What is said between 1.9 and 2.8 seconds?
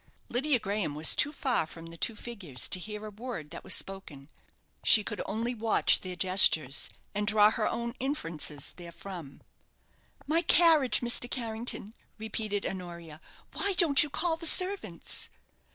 two figures to